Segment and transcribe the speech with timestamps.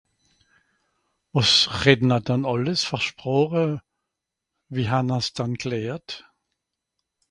[1.33, 3.65] wàs redden'r dann àlles fer Sproche?
[4.73, 6.09] Wie han'r s dann glehrt?